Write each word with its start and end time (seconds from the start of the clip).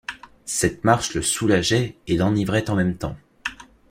Cette 0.47 0.83
marche 0.83 1.13
le 1.13 1.21
soulageait 1.21 1.95
et 2.07 2.17
l’enivrait 2.17 2.71
en 2.71 2.75
même 2.75 2.97
temps. 2.97 3.15